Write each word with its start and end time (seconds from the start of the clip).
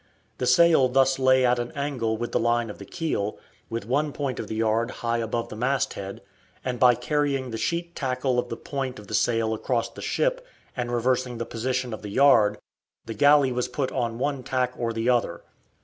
The 0.39 0.47
sail 0.47 0.87
thus 0.89 1.19
lay 1.19 1.45
at 1.45 1.59
an 1.59 1.71
angle 1.73 2.17
with 2.17 2.31
the 2.31 2.39
line 2.39 2.71
of 2.71 2.79
the 2.79 2.85
keel, 2.87 3.37
with 3.69 3.85
one 3.85 4.11
point 4.13 4.39
of 4.39 4.47
the 4.47 4.55
yard 4.55 4.89
high 5.05 5.19
above 5.19 5.49
the 5.49 5.55
masthead, 5.55 6.23
and 6.65 6.79
by 6.79 6.95
carrying 6.95 7.51
the 7.51 7.57
sheet 7.59 7.95
tackle 7.95 8.39
of 8.39 8.49
the 8.49 8.57
point 8.57 8.97
of 8.97 9.05
the 9.05 9.13
sail 9.13 9.53
across 9.53 9.91
the 9.91 10.01
ship, 10.01 10.43
and 10.75 10.91
reversing 10.91 11.37
the 11.37 11.45
position 11.45 11.93
of 11.93 12.01
the 12.01 12.09
yard, 12.09 12.57
the 13.05 13.13
galley 13.13 13.51
was 13.51 13.67
put 13.67 13.91
on 13.91 14.17
one 14.17 14.41
tack 14.41 14.73
or 14.75 14.91
the 14.91 15.07
other. 15.07 15.43